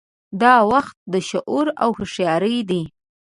دا 0.41 0.55
وخت 0.71 0.95
د 1.13 1.15
شعور 1.29 1.67
او 1.83 1.89
هوښیارۍ 1.97 2.57
دی. 2.69 2.83